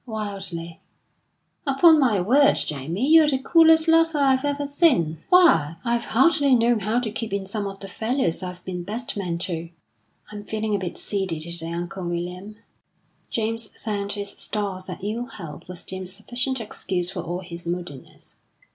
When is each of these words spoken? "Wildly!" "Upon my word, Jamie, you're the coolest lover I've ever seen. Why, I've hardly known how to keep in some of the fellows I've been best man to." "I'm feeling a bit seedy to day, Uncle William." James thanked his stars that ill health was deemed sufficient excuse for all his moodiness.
"Wildly!" 0.07 0.79
"Upon 1.67 1.99
my 1.99 2.19
word, 2.19 2.55
Jamie, 2.55 3.07
you're 3.07 3.27
the 3.27 3.37
coolest 3.37 3.87
lover 3.87 4.17
I've 4.17 4.43
ever 4.43 4.65
seen. 4.67 5.19
Why, 5.29 5.75
I've 5.85 6.05
hardly 6.05 6.55
known 6.55 6.79
how 6.79 6.99
to 7.01 7.11
keep 7.11 7.31
in 7.31 7.45
some 7.45 7.67
of 7.67 7.79
the 7.79 7.87
fellows 7.87 8.41
I've 8.41 8.65
been 8.65 8.81
best 8.81 9.15
man 9.15 9.37
to." 9.41 9.69
"I'm 10.31 10.43
feeling 10.45 10.73
a 10.75 10.79
bit 10.79 10.97
seedy 10.97 11.39
to 11.41 11.55
day, 11.55 11.71
Uncle 11.71 12.03
William." 12.07 12.55
James 13.29 13.65
thanked 13.67 14.13
his 14.15 14.31
stars 14.31 14.87
that 14.87 15.03
ill 15.03 15.27
health 15.27 15.67
was 15.67 15.85
deemed 15.85 16.09
sufficient 16.09 16.59
excuse 16.59 17.11
for 17.11 17.21
all 17.21 17.41
his 17.41 17.67
moodiness. 17.67 18.37